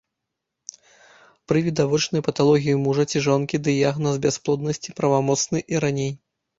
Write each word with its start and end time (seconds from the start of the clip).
Пры 1.51 1.59
відавочнай 1.67 2.25
паталогіі 2.29 2.77
мужа 2.87 3.07
ці 3.13 3.17
жонкі 3.29 3.63
дыягназ 3.71 4.15
бясплоднасці 4.27 4.99
правамоцны 5.01 5.59
і 5.75 5.89
раней. 5.89 6.13